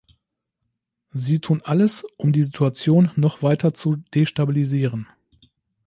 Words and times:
Sie 1.13 1.41
tun 1.41 1.61
alles, 1.63 2.07
um 2.17 2.33
die 2.33 2.41
Situation 2.41 3.11
noch 3.17 3.43
weiter 3.43 3.71
zu 3.75 3.97
destabilisieren. 4.15 5.05